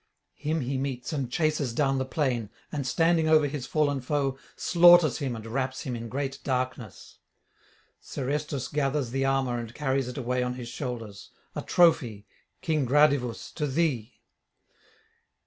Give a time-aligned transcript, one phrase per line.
[0.33, 5.19] Him he meets and chases down the plain, and, standing over his fallen foe, slaughters
[5.19, 7.19] him and wraps him in great darkness;
[7.99, 12.25] Serestus gathers the armour and carries it away on his shoulders, a trophy,
[12.61, 14.15] King Gradivus, to thee.